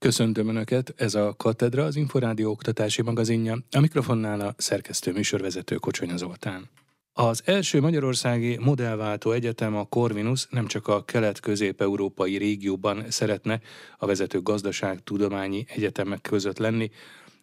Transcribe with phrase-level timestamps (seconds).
[0.00, 6.16] Köszöntöm Önöket, ez a Katedra, az Inforádió oktatási magazinja, a mikrofonnál a szerkesztő műsorvezető Kocsonya
[6.16, 6.68] Zoltán.
[7.12, 13.60] Az első magyarországi modellváltó egyetem, a Corvinus nem csak a kelet-közép-európai régióban szeretne
[13.98, 16.90] a vezető gazdaság tudományi egyetemek között lenni,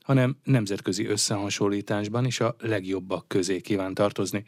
[0.01, 4.43] hanem nemzetközi összehasonlításban is a legjobbak közé kíván tartozni.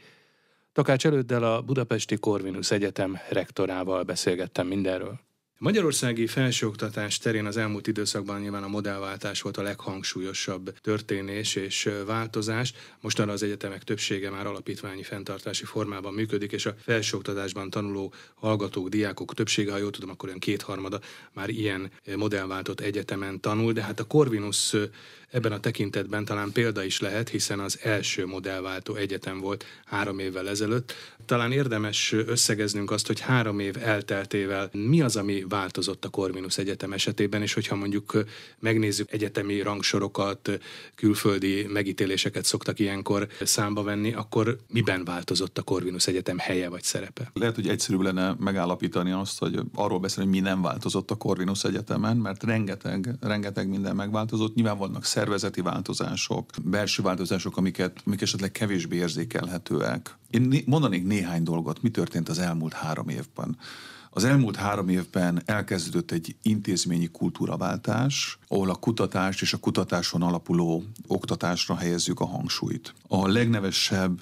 [0.74, 5.28] Takács előddel a Budapesti Corvinus Egyetem rektorával beszélgettem mindenről.
[5.62, 12.74] Magyarországi felsőoktatás terén az elmúlt időszakban nyilván a modellváltás volt a leghangsúlyosabb történés és változás.
[13.02, 19.34] Mostanra az egyetemek többsége már alapítványi fenntartási formában működik, és a felsőoktatásban tanuló hallgatók, diákok
[19.34, 21.00] többsége, ha jól tudom, akkor olyan kétharmada
[21.34, 24.76] már ilyen modellváltott egyetemen tanul, de hát a Corvinus
[25.32, 30.50] ebben a tekintetben talán példa is lehet, hiszen az első modellváltó egyetem volt három évvel
[30.50, 30.94] ezelőtt.
[31.26, 36.94] Talán érdemes összegeznünk azt, hogy három év elteltével mi az, ami változott a Corvinus Egyetem
[36.94, 38.24] esetében, és hogyha mondjuk
[38.60, 40.60] megnézzük egyetemi rangsorokat,
[40.96, 47.32] külföldi megítéléseket szoktak ilyenkor számba venni, akkor miben változott a Corvinus Egyetem helye vagy szerepe?
[47.34, 51.64] Lehet, hogy egyszerűbb lenne megállapítani azt, hogy arról beszélni, hogy mi nem változott a Corvinus
[51.64, 54.56] Egyetemen, mert rengeteg, rengeteg minden megváltozott.
[54.56, 60.18] Nyilván vannak szervezeti változások, belső változások, amiket, amik esetleg kevésbé érzékelhetőek.
[60.30, 63.58] Én mondanék néhány dolgot, mi történt az elmúlt három évben.
[64.10, 70.84] Az elmúlt három évben elkezdődött egy intézményi kultúraváltás, ahol a kutatást és a kutatáson alapuló
[71.08, 72.94] oktatásra helyezzük a hangsúlyt.
[73.08, 74.20] A legnevesebb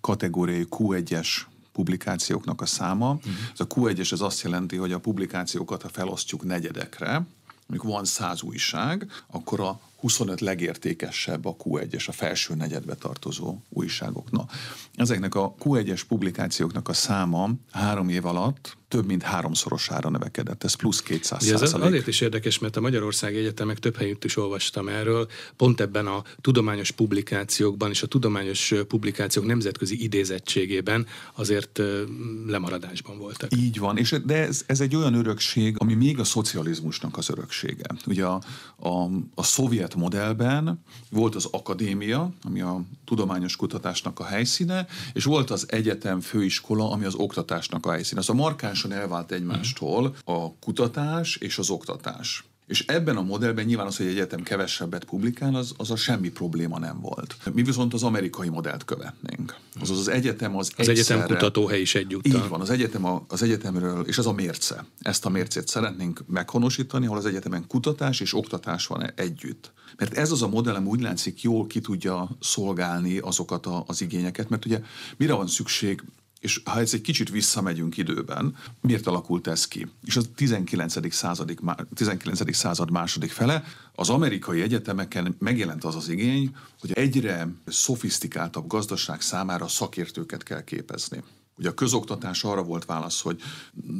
[0.00, 1.28] kategóriai Q1-es
[1.72, 3.10] publikációknak a száma.
[3.10, 3.32] Uh-huh.
[3.52, 7.26] Ez a Q1-es az azt jelenti, hogy a publikációkat, ha felosztjuk negyedekre,
[7.68, 14.52] amikor van száz újság, akkor a 25 legértékesebb a Q1-es, a felső negyedbe tartozó újságoknak.
[14.94, 21.02] Ezeknek a Q1-es publikációknak a száma három év alatt több mint háromszorosára növekedett, ez plusz
[21.02, 25.28] 200 Ugye ez azért is érdekes, mert a Magyarországi Egyetemek több helyütt is olvastam erről,
[25.56, 31.80] pont ebben a tudományos publikációkban és a tudományos publikációk nemzetközi idézettségében azért
[32.46, 33.56] lemaradásban voltak.
[33.56, 37.86] Így van, és de ez, ez egy olyan örökség, ami még a szocializmusnak az öröksége.
[38.06, 38.42] Ugye a,
[38.76, 45.50] a, a szovjet modellben volt az akadémia, ami a tudományos kutatásnak a helyszíne, és volt
[45.50, 48.20] az egyetem főiskola, ami az oktatásnak a helyszíne.
[48.20, 52.44] Az a markáns teljesen elvált egymástól a kutatás és az oktatás.
[52.66, 56.28] És ebben a modellben nyilván az, hogy egy egyetem kevesebbet publikál, az, az a semmi
[56.30, 57.36] probléma nem volt.
[57.52, 59.56] Mi viszont az amerikai modellt követnénk.
[59.80, 62.42] Azaz az egyetem az Az egyszerre, egyetem kutatóhely is egyúttal.
[62.42, 64.86] Így van, az, egyetem a, az egyetemről, és ez a mérce.
[64.98, 69.72] Ezt a mércét szeretnénk meghonosítani, ahol az egyetemen kutatás és oktatás van együtt.
[69.96, 74.48] Mert ez az a modellem úgy látszik jól ki tudja szolgálni azokat a, az igényeket,
[74.48, 74.80] mert ugye
[75.16, 76.02] mire van szükség
[76.44, 79.86] és ha ez egy kicsit visszamegyünk időben, miért alakult ez ki?
[80.04, 81.14] És a 19.
[81.14, 81.54] Század,
[81.94, 82.54] 19.
[82.56, 89.68] század második fele az amerikai egyetemeken megjelent az az igény, hogy egyre szofisztikáltabb gazdaság számára
[89.68, 91.22] szakértőket kell képezni.
[91.58, 93.40] Ugye a közoktatás arra volt válasz, hogy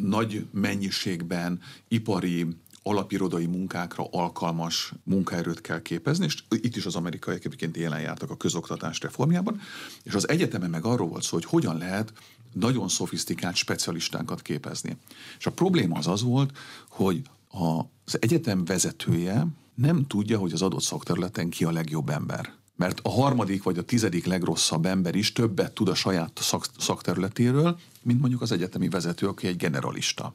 [0.03, 2.47] nagy mennyiségben ipari
[2.87, 8.37] alapirodai munkákra alkalmas munkaerőt kell képezni, és itt is az amerikaiak egyébként élen jártak a
[8.37, 9.61] közoktatás reformjában,
[10.03, 12.13] és az egyetemen meg arról volt szó, hogy hogyan lehet
[12.53, 14.97] nagyon szofisztikált specialistákat képezni.
[15.39, 16.57] És a probléma az az volt,
[16.89, 17.23] hogy
[18.05, 22.53] az egyetem vezetője nem tudja, hogy az adott szakterületen ki a legjobb ember.
[22.77, 27.79] Mert a harmadik vagy a tizedik legrosszabb ember is többet tud a saját szak- szakterületéről,
[28.03, 30.35] mint mondjuk az egyetemi vezető, aki egy generalista.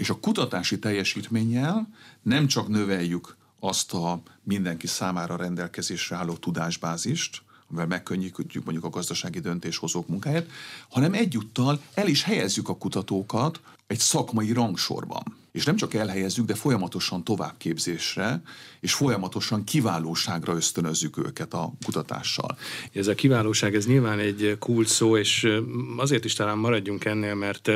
[0.00, 1.88] És a kutatási teljesítménnyel
[2.22, 9.40] nem csak növeljük azt a mindenki számára rendelkezésre álló tudásbázist, amivel megkönnyítjük mondjuk a gazdasági
[9.40, 10.46] döntéshozók munkáját,
[10.88, 16.54] hanem egyúttal el is helyezzük a kutatókat egy szakmai rangsorban és nem csak elhelyezzük, de
[16.54, 18.42] folyamatosan továbbképzésre,
[18.80, 22.58] és folyamatosan kiválóságra ösztönözzük őket a kutatással.
[22.92, 25.48] Ez a kiválóság, ez nyilván egy kult szó, és
[25.96, 27.70] azért is talán maradjunk ennél, mert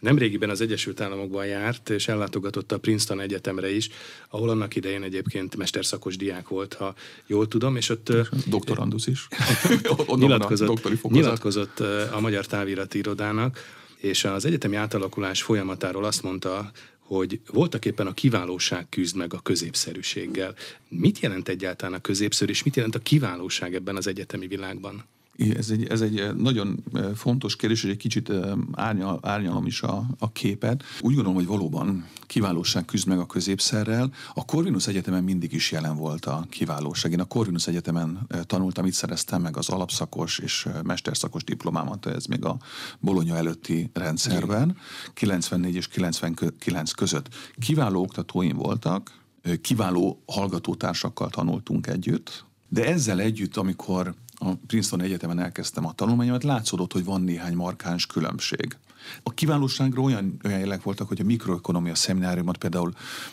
[0.00, 3.88] nemrégiben az Egyesült Államokban járt, és ellátogatott a Princeton Egyetemre is,
[4.28, 6.94] ahol annak idején egyébként mesterszakos diák volt, ha
[7.26, 8.12] jól tudom, és ott...
[8.46, 9.28] Doktorandus is.
[10.14, 11.80] nyilatkozott, nyilatkozott
[12.12, 13.58] a Magyar Távirati Irodának,
[13.96, 16.70] és az egyetemi átalakulás folyamatáról azt mondta,
[17.08, 20.54] hogy voltak éppen a kiválóság küzd meg a középszerűséggel.
[20.88, 25.04] Mit jelent egyáltalán a középszerű, és mit jelent a kiválóság ebben az egyetemi világban?
[25.38, 28.32] Ez egy, ez egy nagyon fontos kérdés, hogy egy kicsit
[28.72, 30.82] árnyal, árnyalom is a, a képet.
[31.00, 34.12] Úgy gondolom, hogy valóban kiválóság küzd meg a középszerrel.
[34.34, 37.12] A Corvinus Egyetemen mindig is jelen volt a kiválóság.
[37.12, 42.44] Én a Corvinus Egyetemen tanultam, itt szereztem meg az alapszakos és mesterszakos diplomámat, ez még
[42.44, 42.58] a
[43.00, 44.76] Bolonya előtti rendszerben,
[45.14, 47.28] 94 és 99 között.
[47.58, 49.12] Kiváló oktatóim voltak,
[49.60, 56.92] kiváló hallgatótársakkal tanultunk együtt, de ezzel együtt, amikor a Princeton Egyetemen elkezdtem a tanulmányomat, látszódott,
[56.92, 58.76] hogy van néhány markáns különbség.
[59.22, 62.92] A kiválóságra olyan, olyan jelek voltak, hogy a mikroekonomia szemináriumot például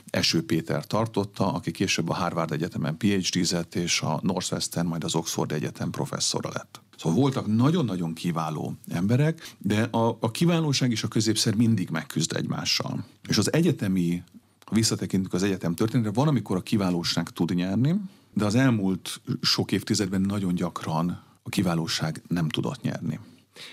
[0.09, 5.51] Eső Péter tartotta, aki később a Harvard Egyetemen PhD-zett, és a Northwestern, majd az Oxford
[5.51, 6.81] Egyetem professzora lett.
[6.97, 13.05] Szóval voltak nagyon-nagyon kiváló emberek, de a, a kiválóság és a középszer mindig megküzd egymással.
[13.27, 14.23] És az egyetemi,
[14.65, 17.95] ha visszatekintünk az egyetem történetre, van, amikor a kiválóság tud nyerni,
[18.35, 23.19] de az elmúlt sok évtizedben nagyon gyakran a kiválóság nem tudott nyerni.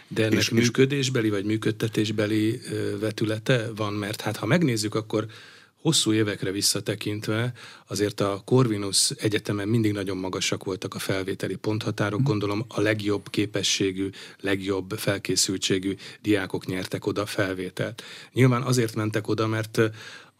[0.09, 2.61] De ennek és, működésbeli vagy működtetésbeli
[3.01, 5.27] vetülete van, mert hát ha megnézzük, akkor
[5.83, 7.53] hosszú évekre visszatekintve
[7.87, 12.29] azért a Corvinus Egyetemen mindig nagyon magasak voltak a felvételi ponthatárok, mhm.
[12.29, 14.11] gondolom a legjobb képességű,
[14.41, 18.03] legjobb felkészültségű diákok nyertek oda felvételt.
[18.33, 19.81] Nyilván azért mentek oda, mert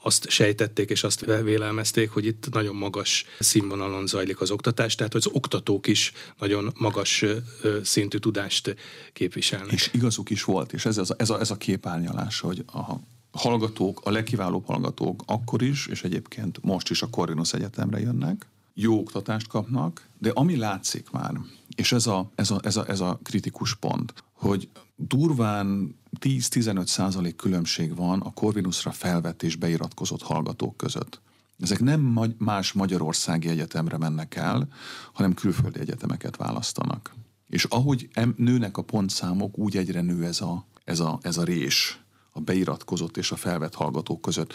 [0.03, 5.23] azt sejtették és azt vélelmezték, hogy itt nagyon magas színvonalon zajlik az oktatás, tehát hogy
[5.27, 7.25] az oktatók is nagyon magas
[7.83, 8.77] szintű tudást
[9.13, 9.73] képviselnek.
[9.73, 12.95] És igazuk is volt, és ez, ez, a, ez, a, ez a képárnyalás, hogy a
[13.31, 18.99] hallgatók, a legkiválóbb hallgatók akkor is, és egyébként most is a Corvinus Egyetemre jönnek, jó
[18.99, 21.33] oktatást kapnak, de ami látszik már,
[21.77, 24.69] és ez a, ez a, ez a, ez a kritikus pont, hogy
[25.07, 31.21] durván 10-15 százalék különbség van a Corvinusra felvett és beiratkozott hallgatók között.
[31.59, 34.69] Ezek nem más magyarországi egyetemre mennek el,
[35.13, 37.15] hanem külföldi egyetemeket választanak.
[37.49, 42.03] És ahogy nőnek a pontszámok, úgy egyre nő ez a, ez a, ez a rés
[42.33, 44.53] a beiratkozott és a felvett hallgatók között.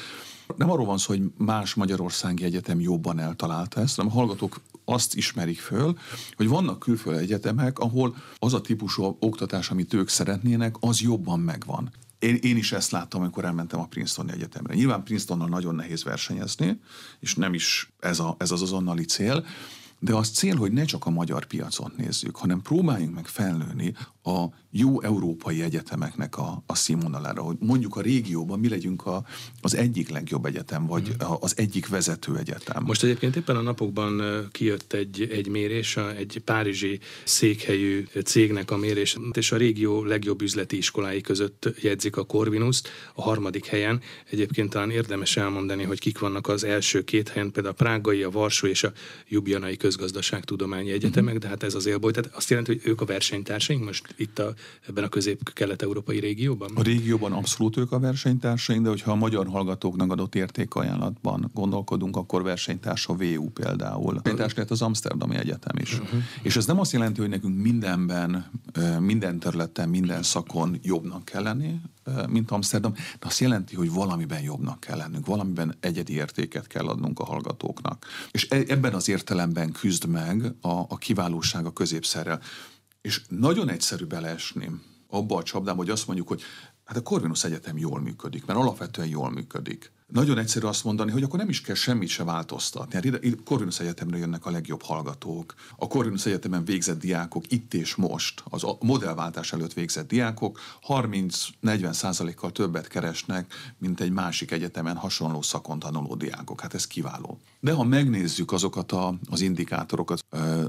[0.56, 5.16] Nem arról van szó, hogy más Magyarországi Egyetem jobban eltalálta ezt, hanem a hallgatók azt
[5.16, 5.98] ismerik föl,
[6.36, 11.92] hogy vannak külföldi egyetemek, ahol az a típusú oktatás, amit ők szeretnének, az jobban megvan.
[12.20, 14.74] Én, én is ezt láttam, amikor elmentem a Princeton Egyetemre.
[14.74, 16.80] Nyilván Princetonnal nagyon nehéz versenyezni,
[17.20, 19.46] és nem is ez, a, ez az azonnali cél,
[20.00, 23.94] de az cél, hogy ne csak a magyar piacon nézzük, hanem próbáljunk meg felnőni
[24.28, 29.26] a jó európai egyetemeknek a, a színvonalára, hogy mondjuk a régióban mi legyünk a,
[29.62, 31.28] az egyik legjobb egyetem, vagy mm.
[31.40, 32.84] az egyik vezető egyetem.
[32.84, 34.22] Most egyébként éppen a napokban
[34.52, 40.78] kijött egy, egy mérés, egy párizsi székhelyű cégnek a mérés, és a régió legjobb üzleti
[40.78, 42.82] iskolái között jegyzik a Corvinus
[43.14, 44.02] a harmadik helyen.
[44.30, 48.30] Egyébként talán érdemes elmondani, hogy kik vannak az első két helyen, például a Prágai, a
[48.30, 48.92] Varsó és a
[49.28, 51.38] Jubjanai Közgazdaságtudományi Egyetemek, mm.
[51.38, 52.12] de hát ez az élboly.
[52.12, 54.54] Tehát azt jelenti, hogy ők a versenytársaink most itt a,
[54.88, 56.72] ebben a közép-kelet-európai régióban?
[56.76, 62.44] A régióban abszolút ők a versenytársaink, de hogyha a magyar hallgatóknak adott értékajánlatban gondolkodunk, akkor
[62.44, 64.14] versenytárs a VU például.
[64.14, 66.00] Versenytárs lehet az Amsterdami Egyetem is.
[66.00, 66.22] Uh-huh.
[66.42, 68.52] És ez nem azt jelenti, hogy nekünk mindenben,
[69.00, 71.80] minden területen, minden szakon jobbnak kell lenni,
[72.30, 77.20] mint Amsterdam, de azt jelenti, hogy valamiben jobbnak kell lennünk, valamiben egyedi értéket kell adnunk
[77.20, 78.06] a hallgatóknak.
[78.32, 82.42] És e, ebben az értelemben küzd meg a, a kiválóság a középszerrel.
[83.02, 84.72] És nagyon egyszerű beleesni
[85.08, 86.42] abba a csapdába, hogy azt mondjuk, hogy
[86.86, 89.92] hát a Corvinus Egyetem jól működik, mert alapvetően jól működik.
[90.08, 92.94] Nagyon egyszerű azt mondani, hogy akkor nem is kell semmit se változtatni.
[92.94, 95.54] Hát ide, Corvinus Egyetemre jönnek a legjobb hallgatók.
[95.76, 101.92] A Corvinus Egyetemen végzett diákok itt és most, az a modellváltás előtt végzett diákok 30-40
[101.92, 106.62] százalékkal többet keresnek, mint egy másik egyetemen hasonló szakon tanuló diákok.
[106.62, 107.40] Hát ez kiváló.
[107.60, 110.26] De ha megnézzük azokat a, az indikátorokat,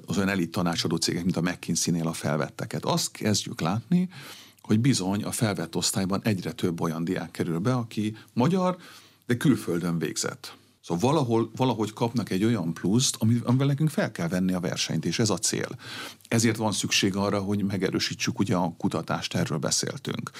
[0.07, 4.09] az olyan elit tanácsadó cégek, mint a McKinsey-nél a felvetteket, azt kezdjük látni,
[4.63, 8.79] hogy bizony a felvett osztályban egyre több olyan diák kerül be, aki magyar,
[9.29, 10.57] de külföldön végzett.
[10.81, 15.19] Szóval valahol, valahogy kapnak egy olyan pluszt, amivel nekünk fel kell venni a versenyt, és
[15.19, 15.69] ez a cél.
[16.29, 20.31] Ezért van szükség arra, hogy megerősítsük ugye a kutatást, erről beszéltünk.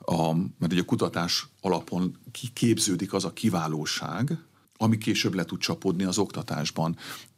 [0.00, 2.16] A, mert ugye a kutatás alapon
[2.52, 4.38] képződik az a kiválóság,
[4.76, 6.96] ami később le tud csapódni az oktatásban.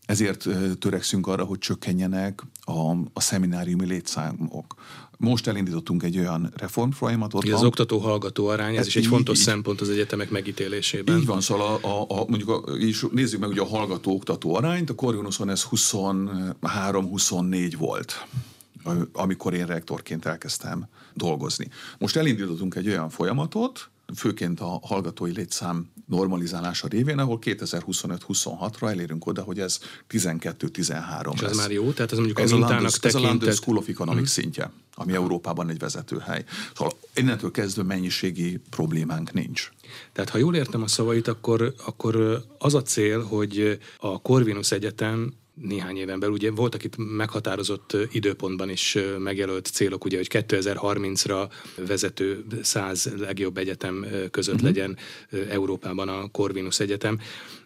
[0.09, 0.47] Ezért
[0.79, 4.75] törekszünk arra, hogy csökkenjenek a, a szemináriumi létszámok.
[5.17, 7.49] Most elindítottunk egy olyan reformfolyamatot.
[7.49, 11.19] Az oktató-hallgató arány, ez, ez is egy így, fontos így, szempont az egyetemek megítélésében.
[11.19, 14.91] Így van, szóval a, a, a, mondjuk a, és nézzük meg ugye a hallgató-oktató arányt,
[14.91, 18.27] a Corvinuson ez 23-24 volt
[19.13, 21.69] amikor én rektorként elkezdtem dolgozni.
[21.99, 29.43] Most elindítottunk egy olyan folyamatot, főként a hallgatói létszám normalizálása révén, ahol 2025-26-ra elérünk oda,
[29.43, 29.79] hogy ez
[30.11, 31.93] 12-13 És ez már jó?
[31.93, 33.05] Tehát ez mondjuk ez a mintának London, tekintett...
[33.05, 34.43] Ez a London School of Economics hmm.
[34.43, 36.45] szintje, ami Európában egy vezetőhely.
[36.77, 39.71] Szóval innentől kezdve mennyiségi problémánk nincs.
[40.13, 45.35] Tehát ha jól értem a szavait, akkor, akkor az a cél, hogy a Corvinus Egyetem
[45.61, 46.35] néhány éven belül.
[46.35, 51.51] Ugye voltak itt meghatározott időpontban is megjelölt célok, ugye, hogy 2030-ra
[51.87, 54.71] vezető száz legjobb egyetem között uh-huh.
[54.71, 54.97] legyen
[55.51, 57.21] Európában a Corvinus Egyetem,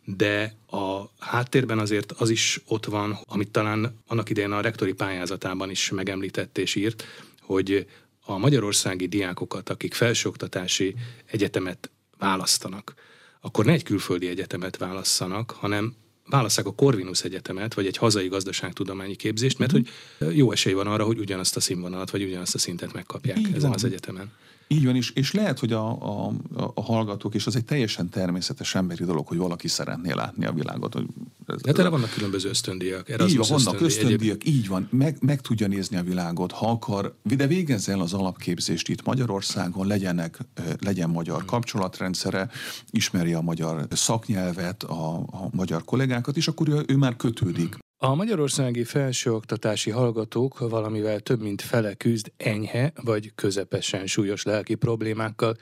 [0.05, 5.71] de a háttérben azért az is ott van, amit talán annak idején a rektori pályázatában
[5.71, 7.05] is megemlített és írt,
[7.41, 7.87] hogy
[8.25, 10.95] a magyarországi diákokat, akik felsőoktatási
[11.27, 12.95] egyetemet választanak,
[13.41, 15.95] akkor ne egy külföldi egyetemet válasszanak, hanem
[16.27, 19.89] válasszák a Corvinus Egyetemet, vagy egy hazai gazdaságtudományi képzést, mert uh-huh.
[20.19, 23.47] hogy jó esély van arra, hogy ugyanazt a színvonalat, vagy ugyanazt a szintet megkapják Így
[23.47, 23.73] ezen van.
[23.73, 24.31] az egyetemen.
[24.67, 25.89] Így van, és, és lehet, hogy a,
[26.27, 26.33] a,
[26.75, 30.95] a hallgatók, és az egy teljesen természetes emberi dolog, hogy valaki szeretné látni a világot.
[30.95, 31.07] Hogy
[31.47, 33.09] hát erre vannak különböző ösztöndíjak.
[33.09, 34.55] Erasmus így van, vannak ösztöndíjak, egyéb...
[34.55, 38.89] így van, meg, meg tudja nézni a világot, ha akar, de végezze el az alapképzést
[38.89, 40.39] itt Magyarországon, legyenek,
[40.81, 41.47] legyen magyar hmm.
[41.47, 42.51] kapcsolatrendszere,
[42.91, 48.15] ismeri a magyar szaknyelvet, a, a magyar kollégákat, és akkor ő, ő már kötődik a
[48.15, 55.57] magyarországi felsőoktatási hallgatók valamivel több mint fele küzd enyhe vagy közepesen súlyos lelki problémákkal.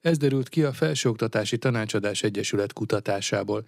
[0.00, 3.64] Ez derült ki a Felsőoktatási Tanácsadás Egyesület kutatásából.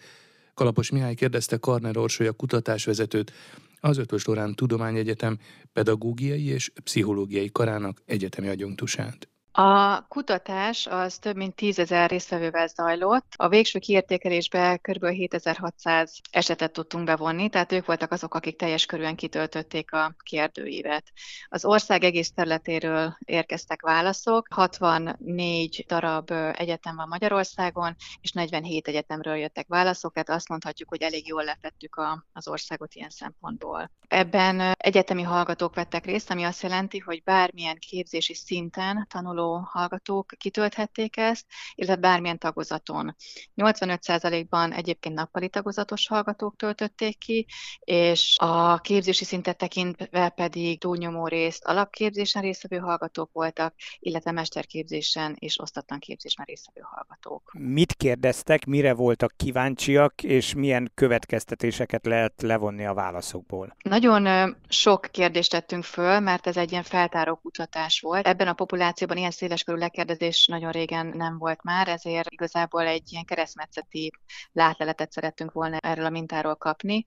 [0.54, 3.32] Kalapos Mihály kérdezte Karner Orsolya kutatásvezetőt,
[3.80, 5.38] az Ötvös Lorán Tudományegyetem
[5.72, 9.28] pedagógiai és pszichológiai karának egyetemi adjunktusát.
[9.56, 13.32] A kutatás az több mint tízezer résztvevővel zajlott.
[13.36, 15.06] A végső kiértékelésbe kb.
[15.06, 21.04] 7600 esetet tudtunk bevonni, tehát ők voltak azok, akik teljes körűen kitöltötték a kérdőívet.
[21.48, 29.66] Az ország egész területéről érkeztek válaszok, 64 darab egyetem van Magyarországon, és 47 egyetemről jöttek
[29.68, 33.90] válaszok, tehát azt mondhatjuk, hogy elég jól lefettük a, az országot ilyen szempontból.
[34.08, 40.32] Ebben egyetemi hallgatók vettek részt, ami azt jelenti, hogy bármilyen képzési szinten tanuló tanuló hallgatók
[40.38, 43.16] kitölthették ezt, illetve bármilyen tagozaton.
[43.56, 47.46] 85%-ban egyébként nappali tagozatos hallgatók töltötték ki,
[47.80, 55.60] és a képzési szintet tekintve pedig túlnyomó részt alapképzésen résztvevő hallgatók voltak, illetve mesterképzésen és
[55.60, 57.52] osztatlan képzésben résztvevő hallgatók.
[57.58, 63.76] Mit kérdeztek, mire voltak kíváncsiak, és milyen következtetéseket lehet levonni a válaszokból?
[63.82, 68.26] Nagyon sok kérdést tettünk föl, mert ez egy ilyen feltáró kutatás volt.
[68.26, 73.24] Ebben a populációban ilyen széleskörű lekérdezés nagyon régen nem volt már, ezért igazából egy ilyen
[73.24, 74.10] keresztmetszeti
[74.52, 77.04] látleletet szerettünk volna erről a mintáról kapni.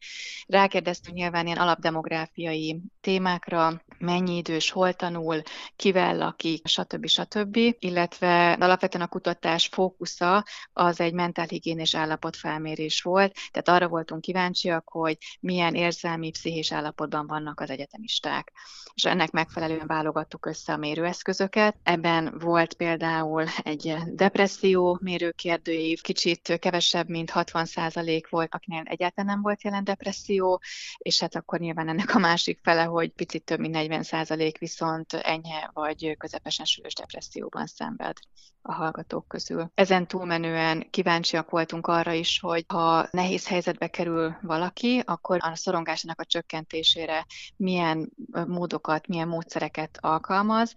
[0.48, 5.41] Rákérdeztünk nyilván ilyen alapdemográfiai témákra, mennyi idős, hol tanul,
[5.75, 7.07] kivel lakik, stb.
[7.07, 7.57] stb.
[7.79, 15.17] Illetve alapvetően a kutatás fókusza az egy mentálhigiénés állapotfelmérés volt, tehát arra voltunk kíváncsiak, hogy
[15.39, 18.51] milyen érzelmi, pszichés állapotban vannak az egyetemisták.
[18.93, 21.75] És ennek megfelelően válogattuk össze a mérőeszközöket.
[21.83, 29.63] Ebben volt például egy depresszió mérőkérdőív, kicsit kevesebb, mint 60% volt, akinél egyáltalán nem volt
[29.63, 30.61] jelen depresszió,
[30.97, 35.70] és hát akkor nyilván ennek a másik fele, hogy picit több mint 40% viszont enyhe
[35.74, 38.17] vagy közepesen súlyos depresszióban szenved
[38.62, 39.72] a hallgatók közül.
[39.75, 46.22] Ezen túlmenően kíváncsiak voltunk arra is, hogy ha nehéz helyzetbe kerül valaki, akkor a szorongásának
[46.22, 47.25] a csökkentésére
[47.56, 48.12] milyen
[48.48, 50.74] módokat, milyen módszereket alkalmaz,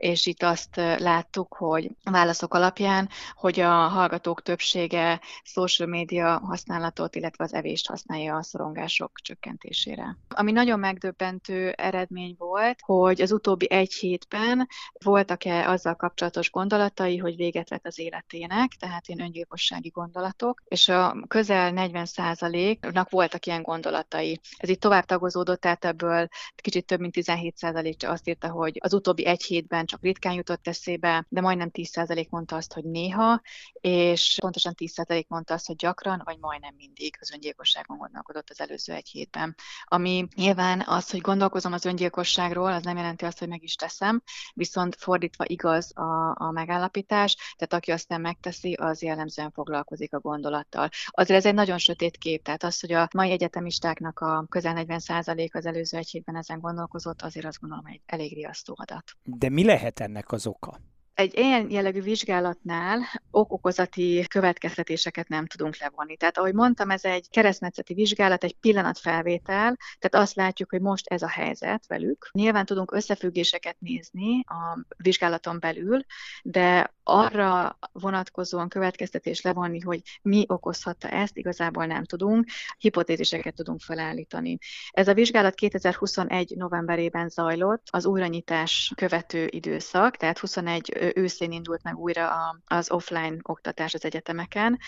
[0.00, 7.14] és itt azt láttuk, hogy a válaszok alapján, hogy a hallgatók többsége social media használatot,
[7.14, 10.16] illetve az evést használja a szorongások csökkentésére.
[10.28, 14.68] Ami nagyon megdöbbentő eredmény volt, hogy az utóbbi egy hétben
[15.04, 21.16] voltak-e azzal kapcsolatos gondolatai, hogy véget vett az életének, tehát ilyen öngyilkossági gondolatok, és a
[21.28, 24.40] közel 40%-nak voltak ilyen gondolatai.
[24.56, 29.26] Ez itt tovább tagozódott, tehát ebből kicsit több mint 17% azt írta, hogy az utóbbi
[29.26, 33.40] egy hétben csak ritkán jutott eszébe, de majdnem 10% mondta azt, hogy néha,
[33.72, 38.92] és pontosan 10% mondta azt, hogy gyakran, vagy majdnem mindig az öngyilkosságon gondolkodott az előző
[38.92, 39.54] egy hétben.
[39.84, 44.22] Ami nyilván az, hogy gondolkozom az öngyilkosságról, az nem jelenti azt, hogy meg is teszem,
[44.54, 50.88] viszont fordítva igaz a, a megállapítás, tehát aki aztán megteszi, az jellemzően foglalkozik a gondolattal.
[51.06, 55.52] Azért ez egy nagyon sötét kép, tehát az, hogy a mai egyetemistáknak a közel 40%
[55.52, 59.04] az előző egy hétben ezen gondolkozott, azért azt gondolom, hogy elég riasztó adat.
[59.22, 60.80] De mi lehet ennek az oka?
[61.20, 66.16] egy ilyen jellegű vizsgálatnál okokozati következtetéseket nem tudunk levonni.
[66.16, 71.22] Tehát, ahogy mondtam, ez egy keresztmetszeti vizsgálat, egy pillanatfelvétel, tehát azt látjuk, hogy most ez
[71.22, 72.28] a helyzet velük.
[72.32, 76.04] Nyilván tudunk összefüggéseket nézni a vizsgálaton belül,
[76.42, 82.46] de arra vonatkozóan következtetés levonni, hogy mi okozhatta ezt, igazából nem tudunk,
[82.78, 84.58] hipotéziseket tudunk felállítani.
[84.90, 91.98] Ez a vizsgálat 2021 novemberében zajlott, az újranyitás követő időszak, tehát 21 őszén indult meg
[91.98, 92.30] újra
[92.64, 94.78] az offline oktatás az egyetemeken,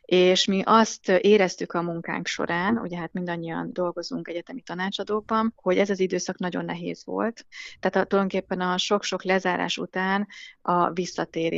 [0.00, 5.90] és mi azt éreztük a munkánk során, ugye hát mindannyian dolgozunk egyetemi tanácsadókban, hogy ez
[5.90, 7.46] az időszak nagyon nehéz volt.
[7.80, 10.26] Tehát a, tulajdonképpen a sok-sok lezárás után
[10.62, 10.90] a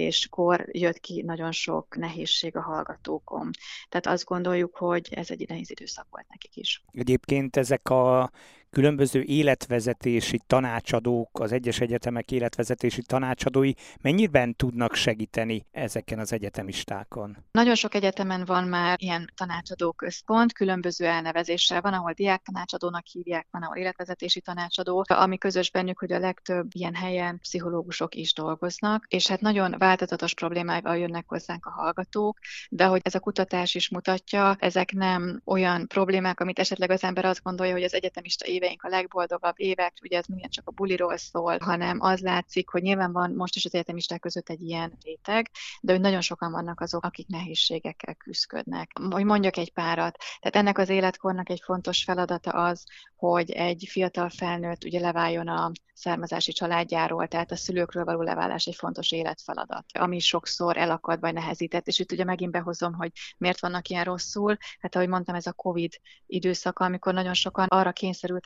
[0.09, 3.51] visszatéréskor jött ki nagyon sok nehézség a hallgatókon.
[3.89, 6.85] Tehát azt gondoljuk, hogy ez egy nehéz időszak volt nekik is.
[6.93, 8.31] Egyébként ezek a
[8.71, 17.37] különböző életvezetési tanácsadók, az egyes egyetemek életvezetési tanácsadói mennyiben tudnak segíteni ezeken az egyetemistákon?
[17.51, 23.47] Nagyon sok egyetemen van már ilyen tanácsadó központ, különböző elnevezéssel van, ahol diák tanácsadónak hívják,
[23.51, 29.05] van, ahol életvezetési tanácsadó, ami közös bennük, hogy a legtöbb ilyen helyen pszichológusok is dolgoznak,
[29.09, 32.39] és hát nagyon változatos problémákkal jönnek hozzánk a hallgatók,
[32.71, 37.25] de hogy ez a kutatás is mutatja, ezek nem olyan problémák, amit esetleg az ember
[37.25, 41.17] azt gondolja, hogy az egyetemista éveink a legboldogabb évek, ugye ez minden csak a buliról
[41.17, 45.51] szól, hanem az látszik, hogy nyilván van most is az egyetemisták között egy ilyen réteg,
[45.81, 48.93] de hogy nagyon sokan vannak azok, akik nehézségekkel küzdködnek.
[49.11, 52.85] Hogy mondjak egy párat, tehát ennek az életkornak egy fontos feladata az,
[53.17, 58.75] hogy egy fiatal felnőtt ugye leváljon a származási családjáról, tehát a szülőkről való leválás egy
[58.75, 63.89] fontos életfeladat, ami sokszor elakad vagy nehezített, és itt ugye megint behozom, hogy miért vannak
[63.89, 65.93] ilyen rosszul, hát ahogy mondtam, ez a Covid
[66.27, 67.93] időszaka, amikor nagyon sokan arra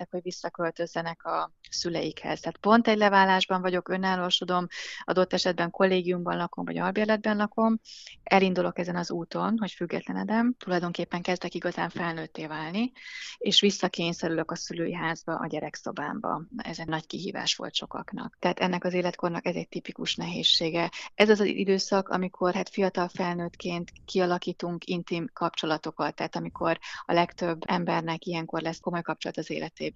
[0.02, 2.40] kényszerültek, hogy visszaköltözzenek a szüleikhez.
[2.40, 4.66] Tehát pont egy leválásban vagyok, önállósodom,
[5.04, 7.80] adott esetben kollégiumban lakom, vagy albérletben lakom,
[8.23, 12.92] elindulok ezen az úton, hogy függetlenedem, tulajdonképpen kezdek igazán felnőtté válni,
[13.38, 16.42] és visszakényszerülök a szülői házba, a gyerekszobámba.
[16.56, 18.37] Ez egy nagy kihívás volt sokaknak.
[18.38, 20.90] Tehát ennek az életkornak ez egy tipikus nehézsége.
[21.14, 27.62] Ez az az időszak, amikor hát fiatal felnőttként kialakítunk intim kapcsolatokat, tehát amikor a legtöbb
[27.66, 29.91] embernek ilyenkor lesz komoly kapcsolat az életében.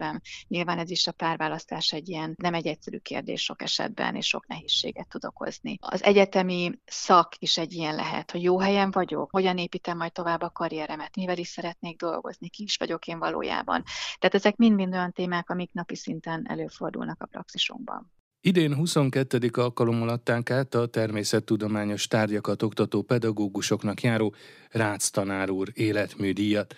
[0.48, 4.46] Nyilván ez is a párválasztás egy ilyen nem egy egyszerű kérdés sok esetben, és sok
[4.46, 5.78] nehézséget tud okozni.
[5.80, 10.42] Az egyetemi szak is egy ilyen lehet, hogy jó helyen vagyok, hogyan építem majd tovább
[10.42, 13.82] a karrieremet, mivel is szeretnék dolgozni, ki is vagyok én valójában.
[14.18, 18.14] Tehát ezek mind-mind olyan témák, amik napi szinten előfordulnak a praxisunkban.
[18.40, 19.50] Idén 22.
[19.52, 24.34] alkalommal adták át a természettudományos tárgyakat oktató pedagógusoknak járó
[24.70, 26.74] Rácz tanár úr életműdíjat.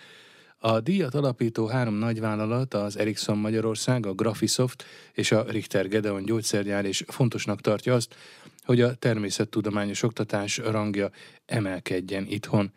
[0.61, 6.85] A díjat alapító három nagyvállalat, az Ericsson Magyarország, a Graphisoft és a Richter Gedeon gyógyszergyár
[6.85, 8.15] is fontosnak tartja azt,
[8.63, 11.09] hogy a természettudományos oktatás rangja
[11.45, 12.71] emelkedjen itthon.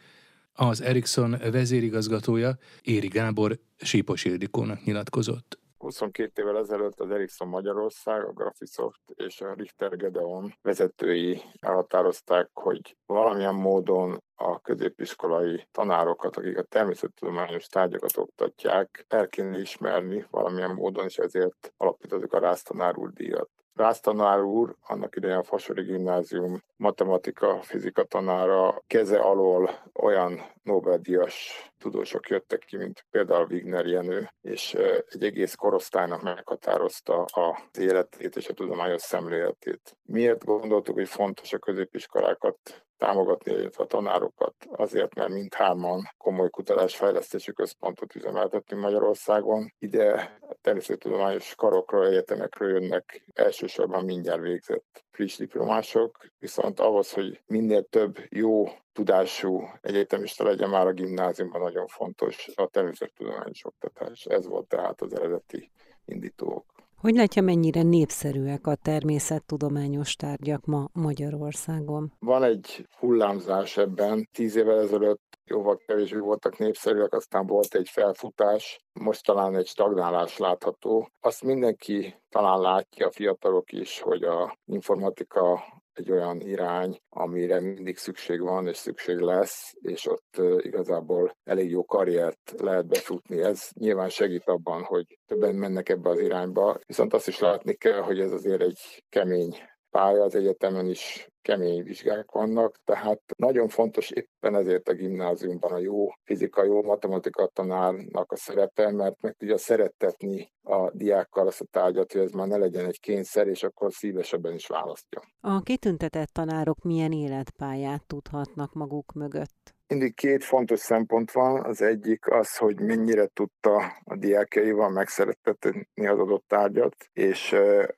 [0.52, 5.61] Az Ericsson vezérigazgatója Éri Gábor Sípos Ildikónak nyilatkozott.
[5.82, 12.96] 22 évvel ezelőtt az Ericsson Magyarország, a Graphisoft és a Richter Gedeon vezetői elhatározták, hogy
[13.06, 21.04] valamilyen módon a középiskolai tanárokat, akik a természettudományos tárgyakat oktatják, el kéne ismerni valamilyen módon,
[21.04, 23.50] és ezért alapítottuk a Rásztanár úr díjat.
[23.74, 32.28] Rásztanár úr, annak idején a Fasori Gimnázium matematika, fizika tanára keze alól olyan Nobel-díjas tudósok
[32.28, 34.74] jöttek ki, mint például Wigner Jenő, és
[35.08, 39.96] egy egész korosztálynak meghatározta az életét és a tudományos szemléletét.
[40.02, 47.52] Miért gondoltuk, hogy fontos a középiskolákat támogatni, illetve a tanárokat azért, mert mindhárman komoly kutatásfejlesztési
[47.52, 49.72] központot üzemeltetünk Magyarországon.
[49.78, 58.18] Ide természettudományos karokról, egyetemekről jönnek elsősorban mindjárt végzett friss diplomások, viszont ahhoz, hogy minél több
[58.28, 64.24] jó tudású egyetemista legyen már a gimnáziumban nagyon fontos a természettudományos oktatás.
[64.24, 65.70] Ez volt tehát az eredeti
[66.04, 66.81] indítók.
[67.02, 72.12] Hogy látja, mennyire népszerűek a természettudományos tárgyak ma Magyarországon?
[72.18, 74.28] Van egy hullámzás ebben.
[74.32, 80.36] Tíz évvel ezelőtt jóval kevésbé voltak népszerűek, aztán volt egy felfutás, most talán egy stagnálás
[80.38, 81.08] látható.
[81.20, 85.62] Azt mindenki talán látja, a fiatalok is, hogy a informatika
[85.92, 91.84] egy olyan irány, amire mindig szükség van és szükség lesz, és ott igazából elég jó
[91.84, 93.42] karriert lehet befutni.
[93.42, 98.00] Ez nyilván segít abban, hogy többen mennek ebbe az irányba, viszont azt is látni kell,
[98.00, 99.56] hogy ez azért egy kemény
[99.92, 105.78] pálya, az egyetemen is kemény vizsgák vannak, tehát nagyon fontos éppen ezért a gimnáziumban a
[105.78, 111.66] jó fizika, jó matematika tanárnak a szerepe, mert meg tudja szerettetni a diákkal azt a
[111.70, 115.20] tárgyat, hogy ez már ne legyen egy kényszer, és akkor szívesebben is választja.
[115.40, 119.74] A kitüntetett tanárok milyen életpályát tudhatnak maguk mögött?
[119.92, 121.64] Mindig két fontos szempont van.
[121.64, 127.56] Az egyik az, hogy mennyire tudta a diákjaival megszerettetni az adott tárgyat, és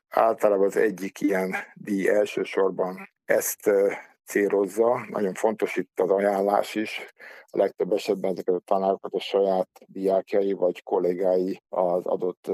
[0.09, 3.71] általában az egyik ilyen díj elsősorban ezt
[4.25, 5.07] célozza.
[5.09, 7.15] Nagyon fontos itt az ajánlás is.
[7.47, 12.51] A legtöbb esetben ezeket a tanárokat a saját diákjai vagy kollégái az adott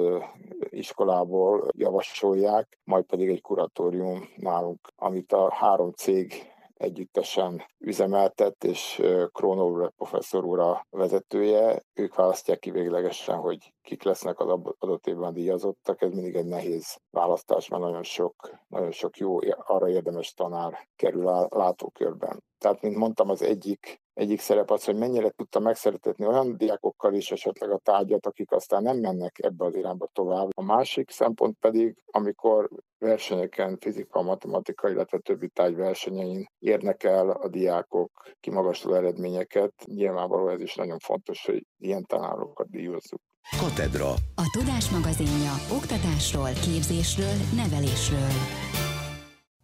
[0.69, 6.33] iskolából javasolják, majd pedig egy kuratórium nálunk, amit a három cég
[6.81, 11.83] együttesen üzemeltet, és Krónóra professzor úr a vezetője.
[11.95, 16.03] Ők választják ki véglegesen, hogy kik lesznek az adott évben díjazottak.
[16.03, 21.29] Ez mindig egy nehéz választás, mert nagyon sok, nagyon sok jó, arra érdemes tanár kerül
[21.29, 22.43] a látókörben.
[22.59, 27.31] Tehát, mint mondtam, az egyik egyik szerep az, hogy mennyire tudta megszeretetni olyan diákokkal is
[27.31, 30.49] esetleg a tárgyat, akik aztán nem mennek ebbe az irányba tovább.
[30.55, 32.69] A másik szempont pedig, amikor
[33.01, 38.11] versenyeken, fizika, matematika, illetve többi tárgy versenyein érnek el a diákok
[38.41, 39.73] kimagasló eredményeket.
[39.87, 43.21] Nyilvánvaló ez is nagyon fontos, hogy ilyen tanárokat díjazzuk.
[43.59, 44.11] Katedra.
[44.35, 48.33] A Tudás magazinja oktatásról, képzésről, nevelésről.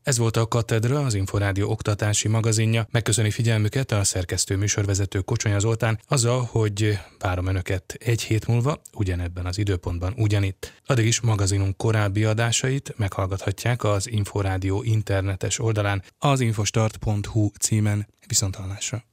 [0.06, 2.86] Ez volt a Katedra, az Inforádió oktatási magazinja.
[2.90, 9.46] Megköszöni figyelmüket a szerkesztő műsorvezető Kocsonya Zoltán azzal, hogy várom Önöket egy hét múlva, ugyanebben
[9.46, 10.72] az időpontban ugyanitt.
[10.86, 18.08] Addig is magazinunk korábbi adásait meghallgathatják az Inforádió internetes oldalán az infostart.hu címen.
[18.26, 19.06] Viszontalásra!